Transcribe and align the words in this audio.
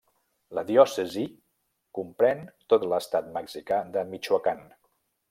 La 0.57 0.61
diòcesi 0.69 1.25
comprèn 1.97 2.41
tot 2.75 2.87
l'estat 2.95 3.29
mexicà 3.37 3.79
de 3.99 4.05
Michoacán. 4.15 4.65